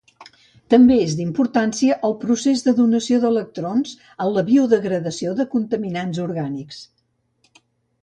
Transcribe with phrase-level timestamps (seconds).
[0.73, 3.93] També és d'importància el procés de donació d'electrons
[4.27, 6.85] en la biodegradació de contaminants orgànics.